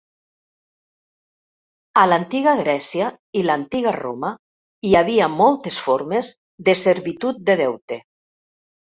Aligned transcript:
A 2.03 2.05
l'antiga 2.11 2.53
Grècia 2.59 3.09
i 3.41 3.43
l'antiga 3.49 3.93
Roma 3.97 4.31
hi 4.89 4.93
havia 5.01 5.27
moltes 5.41 5.77
formes 5.89 6.31
de 6.71 6.75
servitud 6.81 7.45
de 7.51 7.57
deute. 7.61 7.99